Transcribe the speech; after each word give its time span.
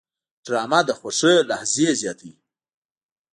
ډرامه 0.45 0.79
د 0.87 0.89
خوښۍ 0.99 1.35
لحظې 1.49 1.89
زیاتوي 2.01 2.33